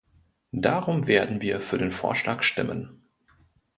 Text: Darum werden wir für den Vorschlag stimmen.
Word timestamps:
Darum 0.55 1.05
werden 1.05 1.43
wir 1.43 1.61
für 1.61 1.77
den 1.77 1.91
Vorschlag 1.91 2.41
stimmen. 2.41 3.05